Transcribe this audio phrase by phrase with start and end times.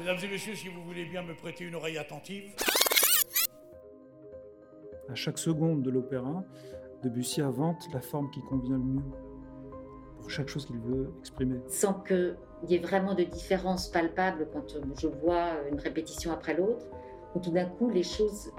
[0.00, 2.54] Mesdames et messieurs, si vous voulez bien me prêter une oreille attentive.
[5.10, 6.42] À chaque seconde de l'opéra,
[7.02, 9.02] Debussy invente la forme qui convient le mieux
[10.18, 11.60] pour chaque chose qu'il veut exprimer.
[11.68, 12.34] Sans qu'il
[12.66, 16.86] y ait vraiment de différence palpable quand je vois une répétition après l'autre,
[17.34, 18.50] où tout d'un coup les choses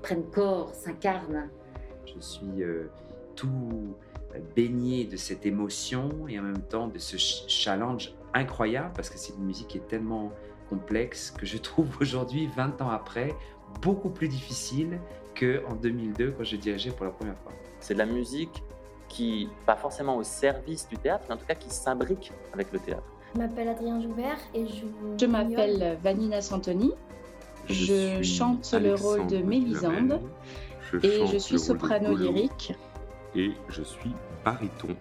[0.00, 1.50] prennent corps, s'incarnent.
[2.06, 2.88] Je suis euh,
[3.34, 3.96] tout
[4.54, 9.32] baigné de cette émotion et en même temps de ce challenge incroyable parce que c'est
[9.34, 10.30] une musique qui est tellement
[10.68, 13.34] complexe que je trouve aujourd'hui, 20 ans après,
[13.82, 14.98] beaucoup plus difficile
[15.38, 17.52] qu'en 2002 quand j'ai dirigé pour la première fois.
[17.80, 18.62] C'est de la musique
[19.08, 22.78] qui, pas forcément au service du théâtre, mais en tout cas qui s'imbrique avec le
[22.78, 23.04] théâtre.
[23.34, 24.84] Je m'appelle Adrien Joubert et je
[25.18, 26.92] Je m'appelle Vanina Santoni.
[27.68, 30.20] Je, chante le rôle de Mélisande
[31.02, 32.72] et je suis soprano lyrique.
[33.34, 34.12] Et je suis
[34.44, 34.96] baryton.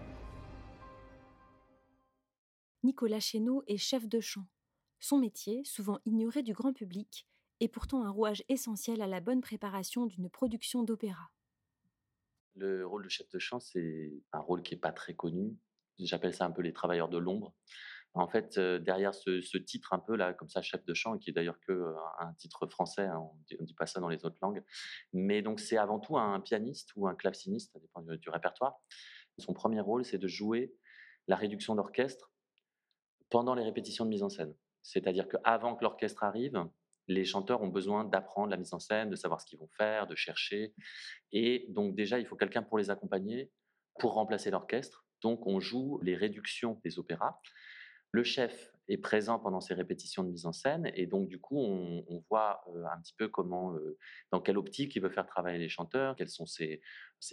[2.84, 4.44] Nicolas Chéneau est chef de chant.
[5.00, 7.28] Son métier, souvent ignoré du grand public,
[7.60, 11.32] est pourtant un rouage essentiel à la bonne préparation d'une production d'opéra.
[12.56, 15.56] Le rôle de chef de chant, c'est un rôle qui n'est pas très connu.
[16.00, 17.54] J'appelle ça un peu les travailleurs de l'ombre.
[18.14, 21.34] En fait, derrière ce, titre un peu là, comme ça, chef de chant, qui est
[21.34, 24.64] d'ailleurs que un titre français, hein, on ne dit, pas ça dans les autres langues,
[25.14, 28.80] mais donc c'est avant tout un pianiste ou un claveciniste, ça dépend du répertoire.
[29.38, 30.74] Son premier rôle, c'est de jouer
[31.28, 32.32] la réduction d'orchestre
[33.30, 34.56] pendant les répétitions de mise en scène.
[34.88, 36.66] C'est-à-dire qu'avant que l'orchestre arrive,
[37.10, 40.08] les chanteurs ont besoin d'apprendre la mise en scène, de savoir ce qu'ils vont faire,
[40.08, 40.74] de chercher.
[41.34, 43.52] Et donc déjà, il faut quelqu'un pour les accompagner,
[44.00, 45.06] pour remplacer l'orchestre.
[45.22, 47.38] Donc on joue les réductions des opéras.
[48.12, 51.60] Le chef est présent pendant ces répétitions de mise en scène et donc du coup
[51.60, 53.98] on, voit euh, un petit peu comment, euh,
[54.32, 56.82] dans quelle optique il veut faire travailler les chanteurs, quelles sont ses,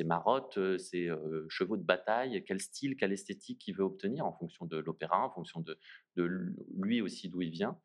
[0.00, 1.10] marottes, euh, ses
[1.48, 5.30] chevaux de bataille, quel style, quelle esthétique il veut obtenir en fonction de l'opéra, en
[5.30, 5.78] fonction de,
[6.16, 6.24] de
[6.76, 7.78] lui aussi d'où il vient.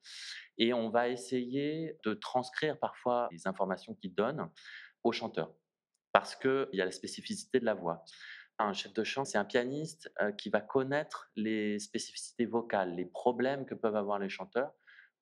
[0.58, 4.50] Et on va essayer de transcrire parfois les informations qu'il donne
[5.04, 5.54] aux chanteurs
[6.12, 8.04] parce qu'il y a la spécificité de la voix.
[8.62, 13.66] Un chef de chant, c'est un pianiste qui va connaître les spécificités vocales, les problèmes
[13.66, 14.74] que peuvent avoir les chanteurs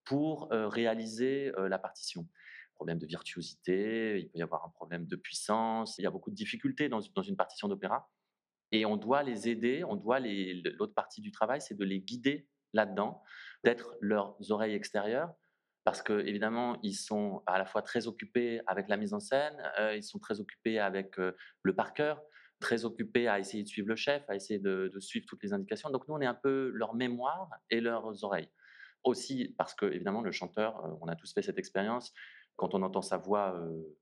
[0.05, 2.27] pour réaliser la partition.
[2.73, 6.31] Problème de virtuosité, il peut y avoir un problème de puissance, il y a beaucoup
[6.31, 8.09] de difficultés dans, une partition d'opéra.
[8.71, 12.47] Et on doit les aider, on doit l'autre partie du travail, c'est de les guider
[12.73, 13.21] là-dedans,
[13.63, 15.31] d'être leurs oreilles extérieures,
[15.83, 19.55] parce que évidemment ils sont à la fois très occupés avec la mise en scène,
[19.95, 22.19] ils sont très occupés avec le par cœur,
[22.59, 25.89] très occupés à essayer de suivre le chef, à essayer de, suivre toutes les indications.
[25.89, 28.49] Donc nous, on est un peu leur mémoire et leurs oreilles.
[29.03, 32.13] Aussi parce que, évidemment, le chanteur, euh, on a tous fait cette expérience,
[32.55, 33.97] quand on entend sa voix euh,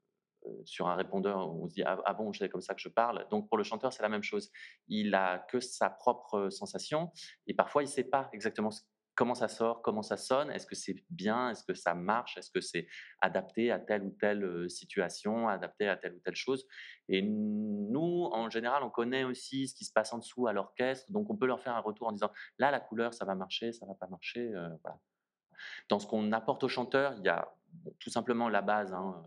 [0.46, 2.90] euh, sur un répondeur, on se dit ah, ah bon, c'est comme ça que je
[2.90, 3.28] parle.
[3.30, 4.52] Donc pour le chanteur, c'est la même chose.
[4.88, 7.12] Il a que sa propre sensation
[7.46, 8.82] et parfois il ne sait pas exactement ce
[9.16, 12.52] comment ça sort, comment ça sonne, est-ce que c'est bien, est-ce que ça marche, est-ce
[12.52, 12.88] que c'est
[13.22, 16.68] adapté à telle ou telle situation, adapté à telle ou telle chose.
[17.08, 21.12] Et nous, en général, on connaît aussi ce qui se passe en dessous à l'orchestre,
[21.12, 23.72] donc on peut leur faire un retour en disant là, la couleur, ça va marcher,
[23.72, 24.52] ça va pas marcher.
[24.84, 25.00] voilà.
[25.90, 27.50] Dans ce qu'on apporte aux chanteurs, il y a
[28.00, 29.24] tout simplement la base, hein,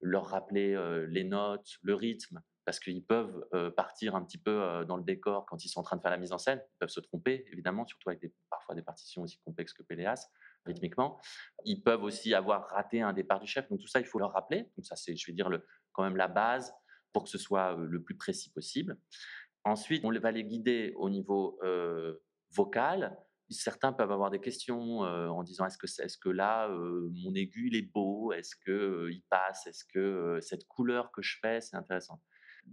[0.00, 0.76] leur rappeler
[1.08, 5.64] les notes, le rythme, parce qu'ils peuvent partir un petit peu dans le décor quand
[5.64, 6.60] ils sont en train de faire la mise en scène.
[6.60, 10.28] Ils peuvent se tromper, évidemment, surtout avec parfois des partitions aussi complexes que Péléas,
[10.64, 11.20] rythmiquement.
[11.64, 13.68] Ils peuvent aussi avoir raté un départ du chef.
[13.70, 14.64] Donc tout ça, il faut leur rappeler.
[14.76, 15.48] Donc ça, c'est, je vais dire,
[15.92, 16.74] quand même la base
[17.12, 18.98] pour que ce soit le plus précis possible.
[19.64, 21.60] Ensuite, on va les guider au niveau
[22.50, 23.16] vocal.
[23.48, 27.76] Certains peuvent avoir des questions en disant est-ce que, est-ce que là, mon aigu, il
[27.76, 28.32] est beau?
[28.32, 29.68] Est-ce qu'il il passe?
[29.68, 32.20] Est-ce que cette couleur que je fais, c'est intéressant?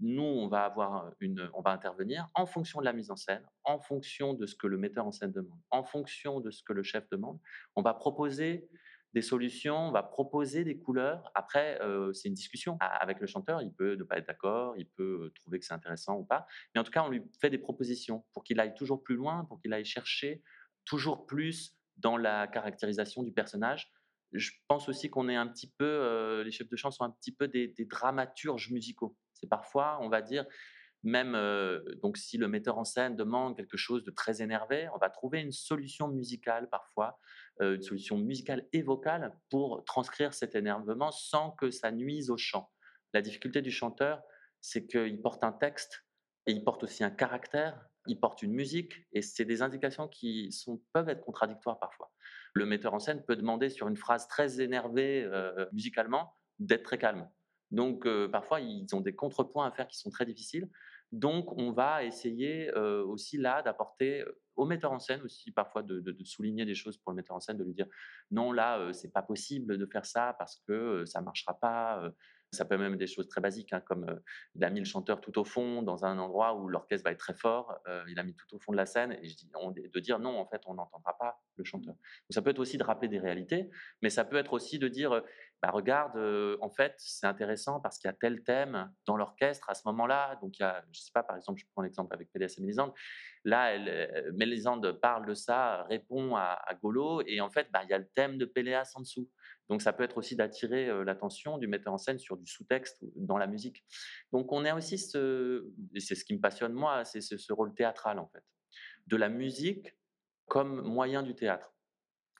[0.01, 3.45] Nous, on va avoir une, on va intervenir en fonction de la mise en scène,
[3.63, 6.73] en fonction de ce que le metteur en scène demande, en fonction de ce que
[6.73, 7.39] le chef demande.
[7.75, 8.69] On va proposer
[9.13, 11.31] des solutions, on va proposer des couleurs.
[11.35, 11.79] Après,
[12.13, 13.61] c'est une discussion avec le chanteur.
[13.61, 16.47] Il peut ne pas être d'accord, il peut trouver que c'est intéressant ou pas.
[16.73, 19.45] Mais en tout cas, on lui fait des propositions pour qu'il aille toujours plus loin,
[19.45, 20.41] pour qu'il aille chercher
[20.83, 23.93] toujours plus dans la caractérisation du personnage.
[24.31, 27.31] Je pense aussi qu'on est un petit peu, les chefs de chant sont un petit
[27.31, 29.15] peu des dramaturges musicaux.
[29.43, 30.45] C'est parfois, on va dire,
[31.03, 31.37] même
[32.01, 35.41] donc si le metteur en scène demande quelque chose de très énervé, on va trouver
[35.41, 37.19] une solution musicale parfois,
[37.59, 42.71] une solution musicale et vocale pour transcrire cet énervement sans que ça nuise au chant.
[43.11, 44.23] La difficulté du chanteur,
[44.61, 46.05] c'est qu'il porte un texte
[46.45, 50.57] et il porte aussi un caractère, il porte une musique et c'est des indications qui
[50.93, 52.13] peuvent être contradictoires parfois.
[52.53, 55.29] Le metteur en scène peut demander sur une phrase très énervée
[55.73, 57.29] musicalement d'être très calme.
[57.73, 60.69] Donc, parfois, ils ont des contrepoints à faire qui sont très difficiles.
[61.11, 64.23] Donc, on va essayer aussi là d'apporter
[64.55, 67.57] au metteur en scène aussi parfois de, souligner des choses pour le metteur en scène,
[67.57, 67.87] de lui dire
[68.31, 72.11] non là c'est pas possible de faire ça parce que ça marchera pas.
[72.51, 74.05] Ça peut même être des choses très basiques, hein, comme
[74.53, 77.17] il a mis le chanteur tout au fond, dans un endroit où l'orchestre va être
[77.17, 77.79] très fort.
[78.07, 80.37] il a mis tout au fond de la scène, et je dis, de dire non,
[80.37, 81.95] en fait, on n'entendra pas le chanteur.
[82.29, 83.71] ça peut être aussi de rappeler des réalités,
[84.03, 85.23] mais ça peut être aussi de dire,
[85.63, 86.17] bah, regarde,
[86.59, 90.37] en fait, c'est intéressant parce qu'il y a tel thème dans l'orchestre à ce moment-là.
[90.41, 92.61] Donc, il y a, je sais pas, par exemple, je prends l'exemple avec PDS et
[92.61, 92.91] Mélisande.
[93.45, 93.77] Là,
[94.33, 98.09] Mélisande parle de ça, répond à, Golo, et en fait, bah, il y a le
[98.13, 99.29] thème de Péléas en dessous.
[99.69, 103.37] Donc ça peut être aussi d'attirer l'attention du metteur en scène sur du sous-texte dans
[103.37, 103.85] la musique.
[104.31, 105.65] Donc on a aussi ce,
[105.95, 108.43] et c'est ce qui me passionne moi, c'est ce, rôle théâtral en fait,
[109.07, 109.95] de la musique
[110.47, 111.72] comme moyen du théâtre.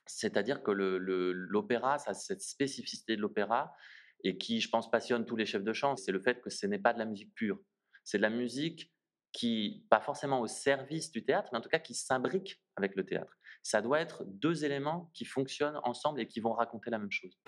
[0.06, 3.74] C'est-à-dire que l'opéra, cette spécificité de l'opéra,
[4.22, 6.66] et qui, je pense, passionne tous les chefs de chant, c'est le fait que ce
[6.66, 7.58] n'est pas de la musique pure.
[8.04, 8.92] C'est de la musique
[9.32, 13.04] qui, pas forcément au service du théâtre, mais en tout cas qui s'imbrique avec le
[13.04, 17.10] théâtre ça doit être deux éléments qui fonctionnent ensemble et qui vont raconter la même
[17.10, 17.40] chose.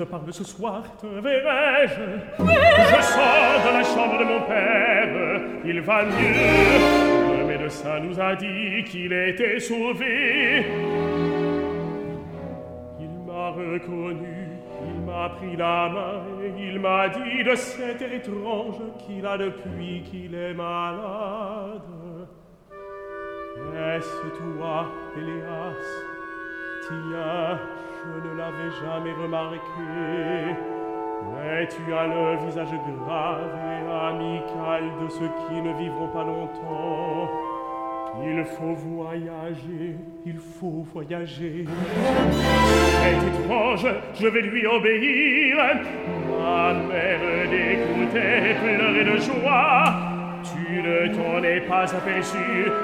[0.00, 2.06] Te parle ce soir, te verrai-je?
[2.38, 7.38] Je sors de la chambre de mon père, il va mieux.
[7.38, 10.64] Le médecin nous a dit qu'il était sauvé.
[12.98, 14.48] Il m'a reconnu,
[14.86, 20.02] il m'a pris la main et il m'a dit de cet étrange qu'il a depuis
[20.02, 21.82] qu'il est malade.
[23.76, 25.84] Est-ce toi, Péléas
[26.88, 27.58] Tiens,
[28.02, 30.56] je ne l'avais jamais remarqué.
[31.32, 32.68] Mais tu as le visage
[33.04, 37.30] grave et amical de ceux qui ne vivront pas longtemps.
[38.22, 41.64] Il faut voyager, il faut voyager.
[42.32, 45.56] C'est étrange, je vais lui obéir.
[46.28, 50.09] Ma mère d'écouter pleurer de joie.
[50.42, 52.38] Tu ne t'en es pas aperçu,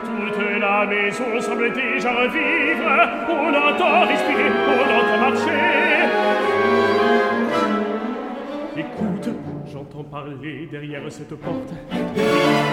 [0.05, 2.91] toute la maison semble déjà revivre.
[3.29, 5.97] On entend respirer, on entend marcher.
[8.77, 9.29] Écoute,
[9.67, 11.73] j'entends parler derrière cette porte.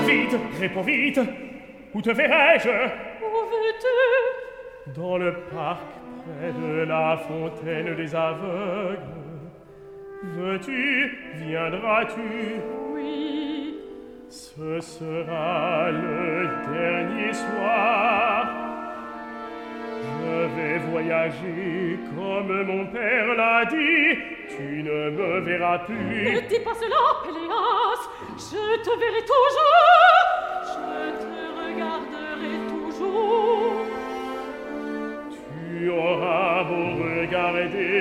[0.05, 1.19] Vite, réponds vite,
[1.93, 2.69] où te verrai-je?
[2.69, 4.99] Où veux-tu?
[4.99, 5.79] Dans le parc,
[6.25, 8.99] près de la fontaine des aveugles.
[10.23, 12.82] Veux-tu, viendras-tu?
[14.33, 18.47] Ce sera le dernier soir.
[20.01, 24.17] Je vais voyager comme mon père l'a dit.
[24.49, 26.33] Tu ne me verras plus.
[26.33, 28.03] Ne dis pas cela, Péléas.
[28.49, 30.23] Je te verrai toujours.
[30.73, 30.83] Je
[31.23, 33.85] te regarderai toujours.
[35.51, 36.87] Tu auras beau
[37.19, 37.92] regarder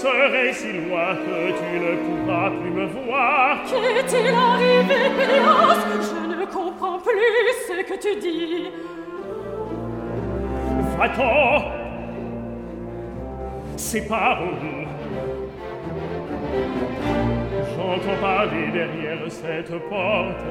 [0.00, 3.58] serai si loin que tu ne pourras plus me voir.
[3.68, 8.70] Qu'est-il arrivé, Pélias Je ne comprends plus ce que tu dis.
[10.98, 11.64] Va-t'en
[13.76, 14.86] Séparons-nous
[17.76, 20.44] J'entends parler derrière cette porte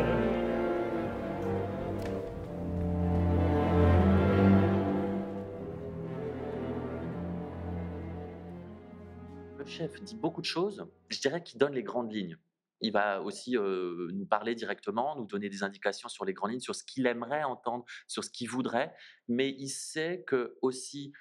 [9.87, 10.85] dit beaucoup de choses.
[11.09, 12.37] Je dirais qu'il donne les grandes lignes.
[12.81, 16.75] Il va aussi nous parler directement, nous donner des indications sur les grandes lignes, sur
[16.75, 18.93] ce qu'il aimerait entendre, sur ce qu'il voudrait.
[19.27, 21.11] Mais il sait que aussi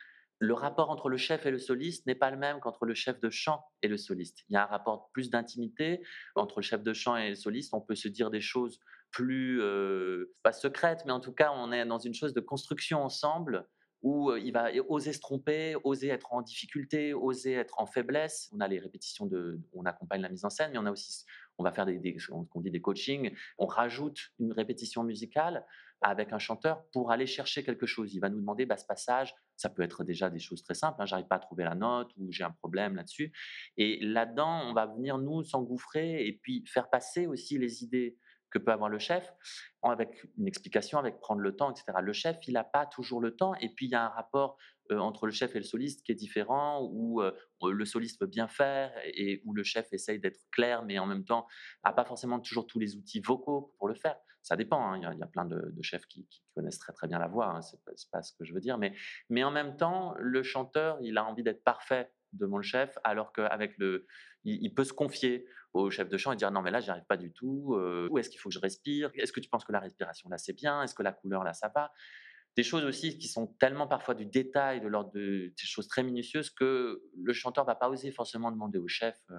[0.41, 3.19] le rapport entre le chef et le soliste n'est pas le même qu'entre le chef
[3.19, 4.45] de chant et le soliste.
[4.49, 6.01] Il y a un rapport plus d'intimité
[6.37, 7.75] entre le chef de chant et le soliste.
[7.75, 8.79] On peut se dire des choses
[9.11, 9.61] plus,
[10.45, 13.67] pas secrètes, mais en tout cas, on est dans une chose de construction ensemble
[14.03, 18.51] où il va oser se tromper, oser être en difficulté, oser être en faiblesse.
[18.55, 21.25] On a les répétitions de, on accompagne la mise en scène, mais on a aussi,
[21.59, 23.35] on va faire des, des on dit des coachings.
[23.59, 25.65] On rajoute une répétition musicale
[26.01, 28.15] avec un chanteur pour aller chercher quelque chose.
[28.15, 31.03] Il va nous demander, bah, ce passage, ça peut être déjà des choses très simples.
[31.03, 33.33] Hein, J'arrive pas à trouver la note ou j'ai un problème là-dessus.
[33.77, 38.17] Et là-dedans, on va venir nous s'engouffrer et puis faire passer aussi les idées
[38.51, 39.33] que peut avoir le chef,
[39.83, 41.99] avec une explication, avec prendre le temps, etc.
[42.03, 44.57] Le chef, il n'a pas toujours le temps, et puis il y a un rapport
[44.91, 48.27] euh, entre le chef et le soliste qui est différent, où euh, le soliste veut
[48.27, 51.47] bien faire, et où le chef essaye d'être clair, mais en même temps
[51.85, 54.17] n'a pas forcément toujours tous les outils vocaux pour le faire.
[54.43, 57.29] Ça dépend, hein, il y, a plein de, chefs qui, connaissent très très bien la
[57.29, 57.79] voix, hein, c'est
[58.11, 58.95] pas, ce que je veux dire, mais,
[59.29, 63.33] mais en même temps, le chanteur, il a envie d'être parfait devant le chef, alors
[63.33, 64.07] qu'avec le,
[64.45, 65.47] il, peut se confier
[65.83, 67.75] au chef de chant et dire non mais là j'y arrive pas du tout.
[67.75, 69.11] Euh, où est-ce qu'il faut que je respire?
[69.15, 70.83] Est-ce que tu penses que la respiration là c'est bien?
[70.83, 71.93] Est-ce que la couleur là ça va?
[72.57, 76.03] Des choses aussi qui sont tellement parfois du détail, de l'ordre de des choses très
[76.03, 79.35] minutieuses que le chanteur va pas oser forcément demander au chef euh,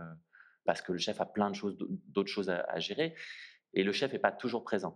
[0.65, 1.77] parce que le chef a plein de choses
[2.07, 3.15] d'autres choses à, à gérer
[3.73, 4.95] et le chef est pas toujours présent.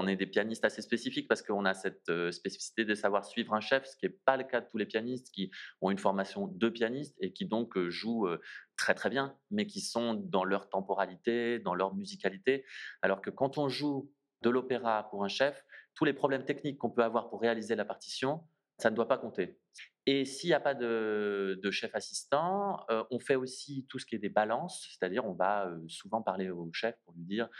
[0.00, 3.52] On est des pianistes assez spécifiques parce qu'on a cette euh, spécificité de savoir suivre
[3.52, 5.50] un chef, ce qui n'est pas le cas de tous les pianistes qui
[5.82, 8.40] ont une formation de pianiste et qui donc euh, jouent euh,
[8.78, 12.64] très très bien, mais qui sont dans leur temporalité, dans leur musicalité.
[13.02, 15.62] Alors que quand on joue de l'opéra pour un chef,
[15.94, 18.42] tous les problèmes techniques qu'on peut avoir pour réaliser la partition,
[18.78, 19.58] ça ne doit pas compter.
[20.06, 24.18] Et s'il n'y a pas de, chef assistant, on fait aussi tout ce qui est
[24.18, 27.50] des balances, c'est-à-dire on va souvent parler au chef pour lui dire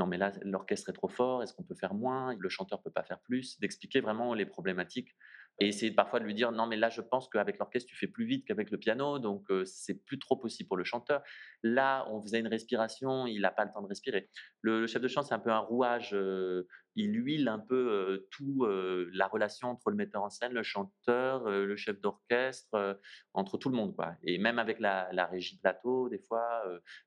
[0.00, 2.90] non mais là l'orchestre est trop fort, est-ce qu'on peut faire moins, le chanteur peut
[2.90, 5.14] pas faire plus, d'expliquer vraiment les problématiques
[5.58, 8.06] et essayer parfois de lui dire non mais là je pense qu'avec l'orchestre tu fais
[8.06, 11.22] plus vite qu'avec le piano donc c'est plus trop possible pour le chanteur.
[11.62, 14.30] Là on faisait une respiration, il n'a pas le temps de respirer.
[14.62, 16.16] Le, chef de chant c'est un peu un rouage,
[16.96, 18.66] il huile un peu tout
[19.12, 22.98] la relation entre le metteur en scène, le chanteur, le chef d'orchestre,
[23.34, 24.14] entre tout le monde quoi.
[24.22, 26.62] Et même avec la régie plateau des fois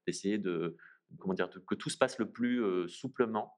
[0.05, 0.77] d'essayer de
[1.19, 3.57] comment dire, que tout se passe le plus souplement.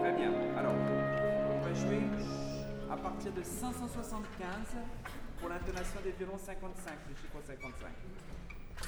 [0.00, 0.32] Très bien.
[0.56, 0.74] Alors,
[1.52, 2.00] on va jouer
[2.90, 4.76] à partir de 575
[5.38, 7.88] pour l'intonation des violons 55, le chiffre 55.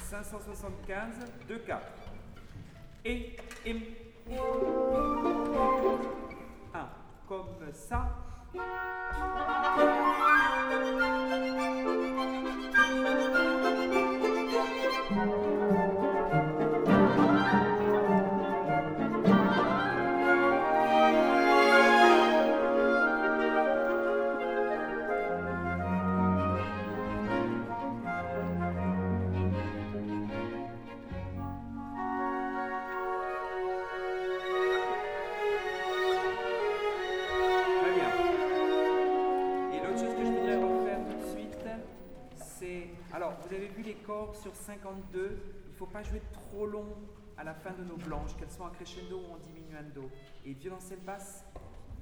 [0.09, 1.15] 575,
[1.47, 1.87] 2, 4.
[3.05, 3.96] Et, et,
[44.37, 46.87] sur 52, il ne faut pas jouer trop long
[47.37, 50.09] à la fin de nos blanches, qu'elles soient en crescendo ou en diminuendo.
[50.45, 51.43] Et violoncelle basse,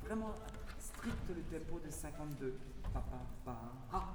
[0.03, 0.33] vraiment
[0.79, 2.57] strict le tempo de 52.
[2.93, 3.01] Papa,
[3.43, 3.57] pa,
[3.91, 4.05] ah,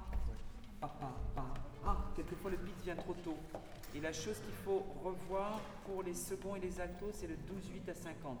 [0.79, 1.43] papa, pa,
[1.85, 1.97] ah.
[2.15, 3.37] Quelquefois le beat vient trop tôt.
[3.93, 7.89] Et la chose qu'il faut revoir pour les seconds et les altos, c'est le 12-8
[7.89, 8.37] à 50.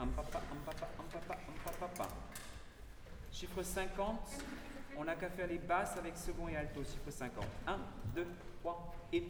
[0.00, 2.08] Un papa, un papa, un papa, un papa, pa.
[3.30, 4.20] Chiffre 50,
[4.96, 7.44] on n'a qu'à faire les basses avec second et alto, chiffre 50.
[7.66, 7.78] 1,
[8.14, 8.26] 2,
[8.64, 9.22] 3 et.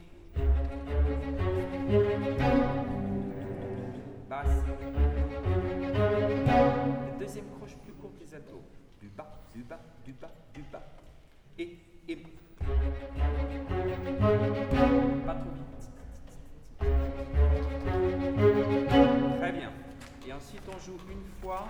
[4.28, 4.46] Basse.
[7.10, 8.62] Le deuxième croche plus court que les altos.
[9.00, 10.86] Du bas, du bas, du bas, du bas.
[11.58, 12.16] Et, et.
[15.26, 15.90] Pas trop vite.
[19.38, 19.72] Très bien.
[20.28, 21.66] Et ensuite on joue une fois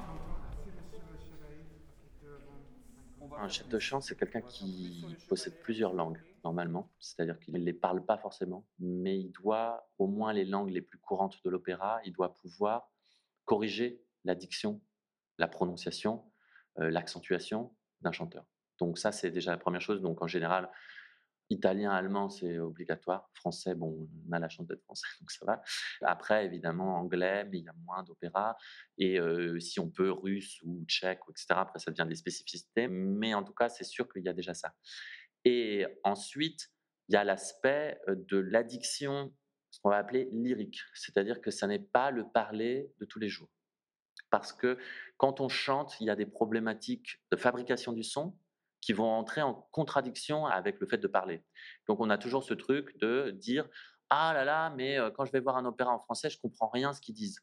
[3.39, 6.93] Un chef de chant, c'est quelqu'un qui possède plusieurs langues, normalement.
[7.01, 10.83] C'est-à-dire qu'il ne les parle pas forcément, mais il doit, au moins les langues les
[10.83, 12.91] plus courantes de l'opéra, il doit pouvoir
[13.45, 14.81] corriger la diction,
[15.39, 16.25] la prononciation,
[16.79, 18.45] euh, l'accentuation d'un chanteur.
[18.79, 20.01] Donc ça, c'est déjà la première chose.
[20.03, 20.71] Donc en général,
[21.51, 23.31] Italien, allemand, c'est obligatoire.
[23.35, 25.63] Français, bon, on a la chance d'être français, donc ça va.
[26.03, 28.57] Après, évidemment, anglais, mais il y a moins d'opéra.
[28.97, 29.19] Et
[29.61, 31.47] si on peut, russe ou tchèque, etc.
[31.51, 32.89] Après, ça devient des spécificités.
[32.89, 34.73] Mais en tout cas, c'est sûr qu'il y a déjà ça.
[35.45, 36.71] Et ensuite,
[37.09, 39.35] il y a l'aspect de l'addiction,
[39.71, 40.81] ce qu'on va appeler lyrique.
[40.95, 43.51] C'est-à-dire que ça n'est pas le parler de tous les jours.
[44.31, 44.79] Parce que
[45.17, 48.37] quand on chante, il y a des problématiques de fabrication du son,
[48.81, 51.43] qui vont entrer en contradiction avec le fait de parler.
[51.89, 53.67] Donc on a toujours ce truc de dire
[54.11, 56.93] ah là là, mais quand je vais voir un opéra en français, je comprends rien
[56.93, 57.41] ce qu'ils disent.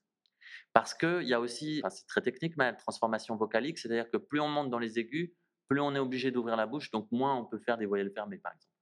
[0.74, 4.40] Parce qu'il y a aussi, c'est très technique, mais la transformation vocalique, c'est-à-dire que plus
[4.40, 5.34] on monte dans les aigus,
[5.72, 8.38] plus on est obligé d'ouvrir la bouche, donc moins on peut faire des voyelles fermées,
[8.38, 8.74] par exemple.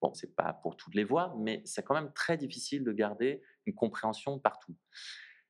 [0.00, 3.42] Bon, c'est pas pour toutes les voix, mais c'est quand même très difficile de garder
[3.66, 4.76] une compréhension partout.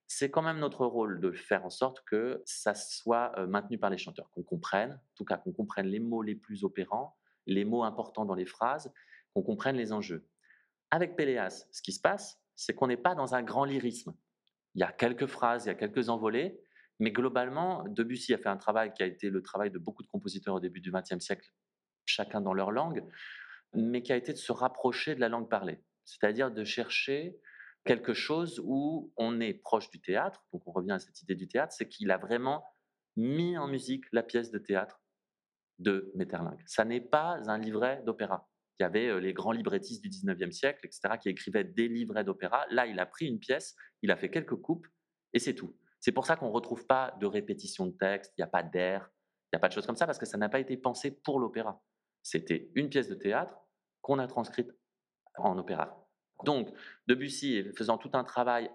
[0.06, 3.98] c'est quand même notre rôle de faire en sorte que ça soit maintenu par les
[3.98, 7.84] chanteurs, qu'on comprenne, en tout cas qu'on comprenne les mots les plus opérants, les mots
[7.84, 8.90] importants dans les phrases,
[9.34, 10.26] qu'on comprenne les enjeux.
[10.90, 14.14] Avec Péléas, ce qui se passe, c'est qu'on n'est pas dans un grand lyrisme.
[14.74, 16.58] Il y a quelques phrases, il y a quelques envolées,
[16.98, 20.08] mais globalement, Debussy a fait un travail qui a été le travail de beaucoup de
[20.08, 21.52] compositeurs au début du XXe siècle,
[22.06, 23.04] chacun dans leur langue,
[23.74, 27.38] mais qui a été de se rapprocher de la langue parlée, c'est-à-dire de chercher
[27.84, 31.48] quelque chose où on est proche du théâtre, donc on revient à cette idée du
[31.48, 32.64] théâtre, c'est qu'il a vraiment
[33.16, 35.00] mis en musique la pièce de théâtre
[35.78, 36.60] de Metterlinck.
[36.66, 38.48] Ça n'est pas un livret d'opéra.
[38.78, 42.64] Il y avait les grands librettistes du 19e siècle, etc., qui écrivaient des livrets d'opéra.
[42.70, 44.86] Là, il a pris une pièce, il a fait quelques coupes,
[45.32, 45.76] et c'est tout.
[46.00, 48.62] C'est pour ça qu'on ne retrouve pas de répétition de texte, il n'y a pas
[48.62, 49.10] d'air,
[49.46, 51.10] il n'y a pas de choses comme ça, parce que ça n'a pas été pensé
[51.10, 51.82] pour l'opéra.
[52.22, 53.56] C'était une pièce de théâtre
[54.00, 54.70] qu'on a transcrite
[55.36, 56.08] en opéra.
[56.44, 56.70] Donc,
[57.06, 58.70] Debussy, faisant tout un travail,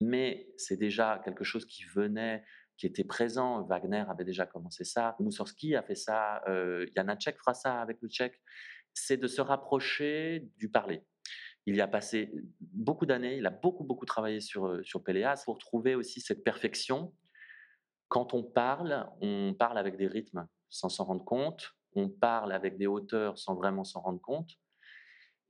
[0.00, 2.44] mais c'est déjà quelque chose qui venait,
[2.76, 3.62] qui était présent.
[3.62, 8.08] Wagner avait déjà commencé ça, Moussorski a fait ça, euh, Janacek fera ça avec le
[8.08, 8.40] tchèque.
[8.94, 11.04] C'est de se rapprocher du parler.
[11.68, 15.42] Il y a passé beaucoup d'années, il a beaucoup, beaucoup travaillé sur, euh, sur Péléas
[15.44, 17.14] pour trouver aussi cette perfection.
[18.08, 22.78] Quand on parle, on parle avec des rythmes sans s'en rendre compte, on parle avec
[22.78, 24.52] des hauteurs sans vraiment s'en rendre compte.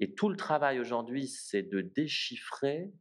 [0.01, 2.93] Et tout le travail aujourd'hui, c'est de déchiffrer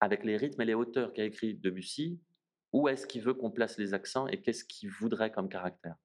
[0.00, 2.20] avec les rythmes et les hauteurs qu'a écrit Debussy,
[2.74, 5.96] où est-ce qu'il veut qu'on place les accents et qu'est-ce qu'il voudrait comme caractère.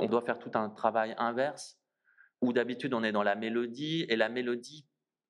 [0.00, 1.80] On doit faire tout un travail inverse,
[2.40, 4.88] où d'habitude on est dans la mélodie, et la mélodie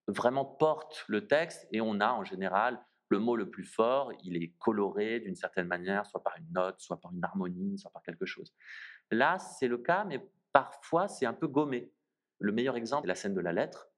[0.08, 4.36] vraiment porte le texte, et on a en général le mot le plus fort, il
[4.42, 8.02] est coloré d'une certaine manière, soit par une note, soit par une harmonie, soit par
[8.02, 8.54] quelque chose.
[9.10, 11.90] Là, c'est le cas, mais parfois c'est un peu gommé.
[12.38, 13.88] Le meilleur exemple, c'est la scène de la lettre,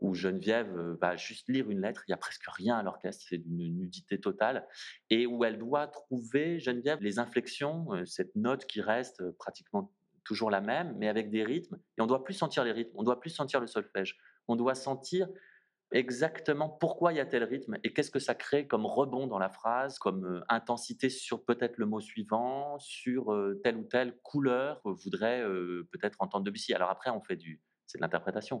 [0.00, 3.38] où Geneviève va juste lire une lettre, il n'y a presque rien à l'orchestre, c'est
[3.38, 4.66] d'une nudité totale,
[5.10, 9.92] et où elle doit trouver, Geneviève, les inflexions, cette note qui reste pratiquement
[10.24, 12.92] toujours la même, mais avec des rythmes, et on ne doit plus sentir les rythmes,
[12.96, 14.18] on ne doit plus sentir le solfège,
[14.50, 15.28] on doit sentir
[15.92, 19.38] exactement pourquoi il y a tel rythme et qu'est-ce que ça crée comme rebond dans
[19.38, 25.42] la phrase, comme intensité sur peut-être le mot suivant, sur telle ou telle couleur voudrait
[25.90, 26.74] peut-être entendre Debussy.
[26.74, 28.60] Alors après, on fait du, c'est de l'interprétation.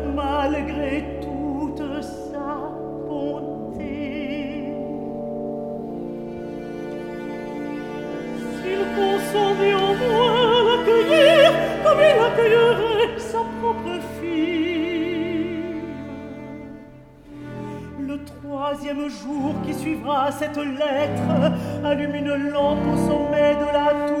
[20.01, 21.51] recevra cette lettre,
[21.83, 24.20] allume une lampe au sommet de la tour.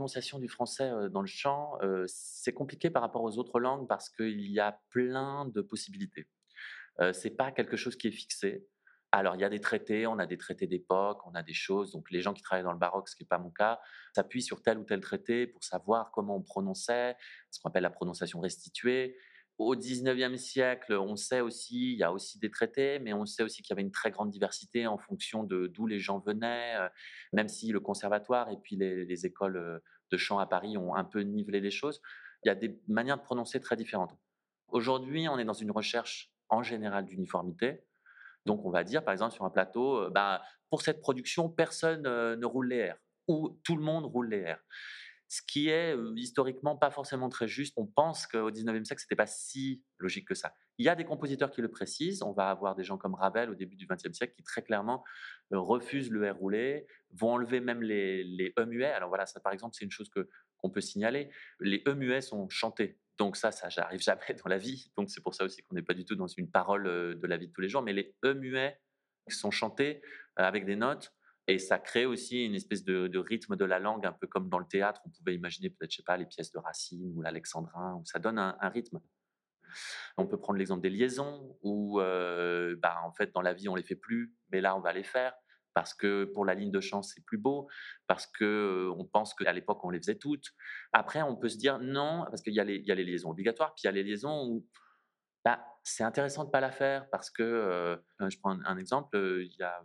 [0.00, 4.50] Prononciation du français dans le chant, c'est compliqué par rapport aux autres langues parce qu'il
[4.50, 6.26] y a plein de possibilités.
[7.12, 8.66] c'est pas quelque chose qui est fixé.
[9.12, 11.92] Alors, il y a des traités, on a des traités d'époque, on a des choses.
[11.92, 13.78] Donc, les gens qui travaillent dans le baroque, ce qui n'est pas mon cas,
[14.14, 17.16] s'appuient sur tel ou tel traité pour savoir comment on prononçait,
[17.50, 19.18] ce qu'on appelle la prononciation restituée.
[19.60, 23.42] Au 19e siècle, on sait aussi, il y a aussi des traités, mais on sait
[23.42, 26.76] aussi qu'il y avait une très grande diversité en fonction de d'où les gens venaient,
[26.76, 26.88] euh,
[27.34, 29.78] même si le conservatoire et puis les, écoles euh,
[30.10, 32.00] de chant à Paris ont un peu nivelé les choses.
[32.42, 34.16] Il y a des manières de prononcer très différentes.
[34.68, 37.84] Aujourd'hui, on est dans une recherche en général d'uniformité.
[38.46, 42.04] Donc, on va dire, par exemple, sur un plateau, euh, bah, pour cette production, personne
[42.04, 42.96] ne roule les R
[43.28, 44.58] ou tout le monde roule les R.
[45.32, 47.74] Ce qui est historiquement pas forcément très juste.
[47.76, 50.52] On pense qu'au 19e siècle, c'était pas si logique que ça.
[50.76, 52.24] Il y a des compositeurs qui le précisent.
[52.24, 55.04] On va avoir des gens comme Ravel au début du 20e siècle qui très clairement
[55.52, 58.90] refusent le R roulé, vont enlever même les, les E muets.
[58.90, 61.30] Alors voilà, ça par exemple, c'est une chose que qu'on peut signaler.
[61.60, 62.98] Les E muets sont chantés.
[63.16, 64.90] Donc ça, ça n'arrive jamais dans la vie.
[64.96, 67.36] Donc c'est pour ça aussi qu'on n'est pas du tout dans une parole de la
[67.36, 67.82] vie de tous les jours.
[67.82, 68.80] Mais les E muets
[69.28, 70.02] sont chantés
[70.34, 71.14] avec des notes.
[71.50, 74.60] Et ça crée aussi une espèce de, rythme de la langue, un peu comme dans
[74.60, 75.00] le théâtre.
[75.04, 78.20] On pouvait imaginer peut-être, je sais pas, les pièces de Racine ou l'Alexandrin, où ça
[78.20, 79.00] donne un, rythme.
[80.16, 83.82] On peut prendre l'exemple des liaisons, où bah, en fait dans la vie on les
[83.82, 85.32] fait plus, mais là on va les faire
[85.72, 87.68] parce que pour la ligne de chant c'est plus beau,
[88.06, 90.46] parce que on pense qu'à l'époque on les faisait toutes.
[90.92, 93.86] Après on peut se dire non, parce qu'il y, a les liaisons obligatoires, puis il
[93.86, 94.66] y a les liaisons où
[95.44, 99.62] bah, c'est intéressant de pas la faire parce que je prends un, exemple, il y
[99.62, 99.80] a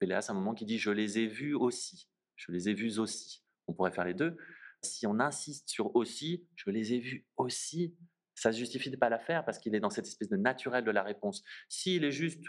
[0.00, 2.98] Péléas à un moment qui dit je les ai vus aussi, je les ai vus
[2.98, 3.44] aussi.
[3.68, 4.36] On pourrait faire les deux.
[4.82, 7.94] Si on insiste sur aussi, je les ai vus aussi,
[8.34, 10.82] ça ne justifie de pas la faire parce qu'il est dans cette espèce de naturel
[10.82, 11.44] de la réponse.
[11.68, 12.42] S'il est juste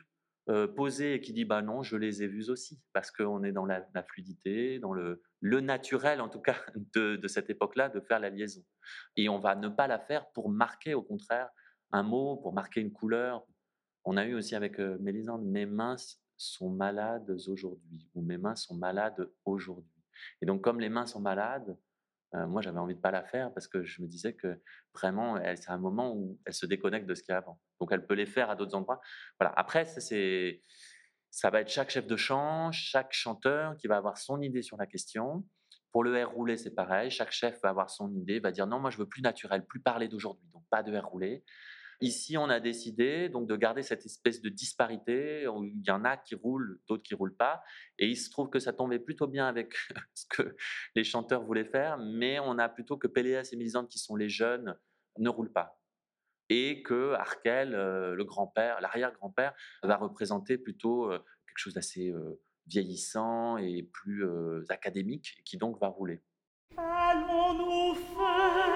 [0.75, 3.65] posé et qui dit bah non, je les ai vus aussi, parce qu'on est dans
[3.65, 6.57] la, fluidité, dans le, naturel en tout cas
[6.95, 8.63] de, cette époque-là, de faire la liaison.
[9.15, 11.49] Et on va ne pas la faire pour marquer au contraire
[11.91, 13.45] un mot, pour marquer une couleur.
[14.03, 15.97] On a eu aussi avec Mélisande, mes mains
[16.41, 20.03] sont malades aujourd'hui, ou mes mains sont malades aujourd'hui.
[20.41, 21.77] Et donc comme les mains sont malades,
[22.33, 24.61] moi, j'avais envie de pas la faire parce que je me disais que
[24.93, 27.59] vraiment, c'est un moment où elle se déconnecte de ce qu'il y a avant.
[27.79, 29.01] Donc, elle peut les faire à d'autres endroits.
[29.37, 29.53] Voilà.
[29.57, 30.61] Après, c'est,
[31.29, 34.77] ça va être chaque chef de chant, chaque chanteur qui va avoir son idée sur
[34.77, 35.45] la question.
[35.91, 37.11] Pour le R roulé, c'est pareil.
[37.11, 39.81] Chaque chef va avoir son idée, va dire non, moi, je veux plus naturel, plus
[39.81, 41.43] parler d'aujourd'hui, donc pas de R roulé.
[42.01, 46.17] Ici, on a décidé donc de garder cette espèce de disparité il y en a
[46.17, 47.61] qui roulent, d'autres qui roulent pas.
[47.99, 49.75] Et il se trouve que ça tombait plutôt bien avec
[50.15, 50.55] ce que
[50.95, 54.29] les chanteurs voulaient faire, mais on a plutôt que Péléas et Mélisande, qui sont les
[54.29, 54.75] jeunes,
[55.19, 55.79] ne roulent pas.
[56.49, 62.41] Et que Arkel, euh, le grand-père, l'arrière-grand-père, va représenter plutôt euh, quelque chose d'assez euh,
[62.65, 64.25] vieillissant et plus
[64.69, 66.21] académique, qui donc va rouler.
[66.77, 68.71] Allons-nous faire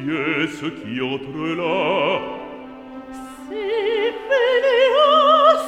[0.00, 2.20] oublier ce qui entre là.
[3.48, 5.66] C'est Pénéos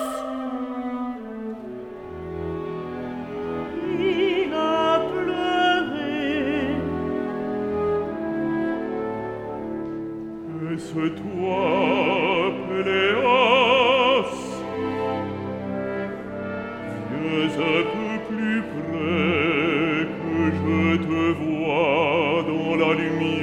[3.99, 5.93] Il a pleuré
[10.75, 11.63] Est-ce toi,
[12.69, 14.33] Pénéos
[17.11, 23.42] Viens un peu plus près que je te vois dans la lumière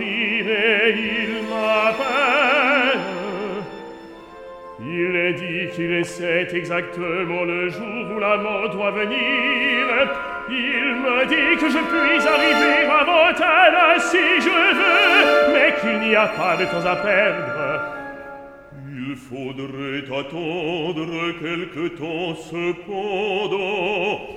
[0.00, 3.00] Il m'appelle.
[4.80, 10.10] Il dit qu'il sait exactement le jour où la mort doit venir.
[10.48, 16.16] Il me dit que je puis arriver avant elle si je veux, mais qu'il n'y
[16.16, 17.84] a pas de temps à perdre.
[18.86, 24.33] Il faudrait attendre quelque temps cependant.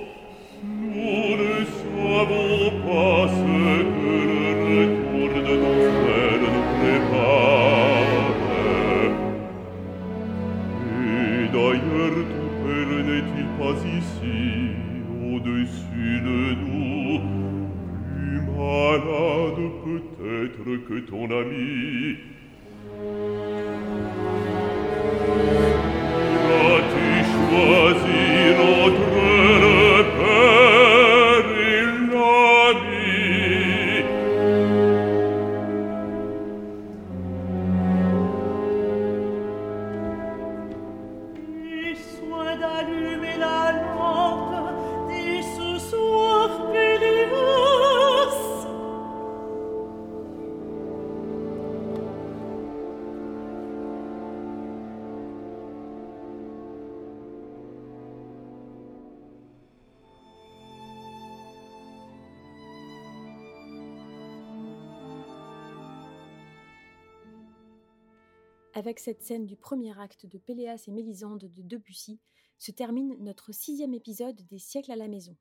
[68.78, 72.20] Avec cette scène du premier acte de Péléas et Mélisande de Debussy,
[72.58, 75.36] se termine notre sixième épisode des siècles à la maison.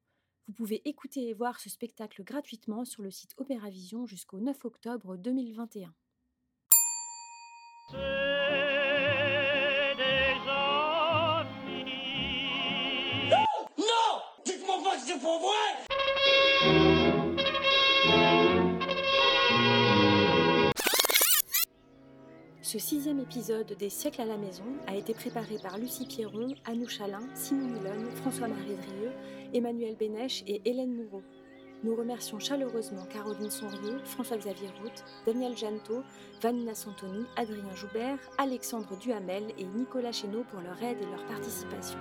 [0.47, 5.17] Vous pouvez écouter et voir ce spectacle gratuitement sur le site Opéravision jusqu'au 9 octobre
[5.17, 5.93] 2021.
[13.77, 15.86] Non Dites-moi pas que c'est pour vrai
[22.77, 26.87] Ce sixième épisode des siècles à la maison a été préparé par Lucie Pierron, Anou
[26.87, 29.11] Chalin, Simon Milone, François-Marie Drieux,
[29.51, 31.23] Emmanuel Bénèche et Hélène Moureau.
[31.83, 36.03] Nous remercions chaleureusement Caroline Sonrier, François-Xavier Roth, Daniel Janto,
[36.39, 41.97] Vanina Santoni, Adrien Joubert, Alexandre Duhamel et Nicolas Chéneau pour leur aide et leur participation.